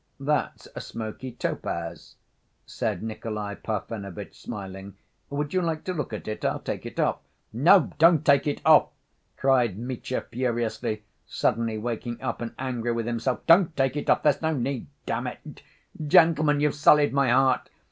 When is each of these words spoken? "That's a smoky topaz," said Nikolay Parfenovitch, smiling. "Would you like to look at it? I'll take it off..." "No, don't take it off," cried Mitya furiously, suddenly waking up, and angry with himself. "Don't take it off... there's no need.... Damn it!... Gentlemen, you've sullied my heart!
"That's 0.19 0.67
a 0.75 0.81
smoky 0.81 1.33
topaz," 1.33 2.15
said 2.65 3.03
Nikolay 3.03 3.53
Parfenovitch, 3.53 4.33
smiling. 4.33 4.95
"Would 5.29 5.53
you 5.53 5.61
like 5.61 5.83
to 5.83 5.93
look 5.93 6.11
at 6.11 6.27
it? 6.27 6.43
I'll 6.43 6.59
take 6.59 6.87
it 6.87 6.99
off..." 6.99 7.19
"No, 7.53 7.91
don't 7.99 8.25
take 8.25 8.47
it 8.47 8.61
off," 8.65 8.87
cried 9.37 9.77
Mitya 9.77 10.21
furiously, 10.21 11.03
suddenly 11.27 11.77
waking 11.77 12.19
up, 12.19 12.41
and 12.41 12.55
angry 12.57 12.93
with 12.93 13.05
himself. 13.05 13.45
"Don't 13.45 13.77
take 13.77 13.95
it 13.95 14.09
off... 14.09 14.23
there's 14.23 14.41
no 14.41 14.55
need.... 14.55 14.87
Damn 15.05 15.27
it!... 15.27 15.61
Gentlemen, 16.07 16.61
you've 16.61 16.73
sullied 16.73 17.13
my 17.13 17.29
heart! 17.29 17.69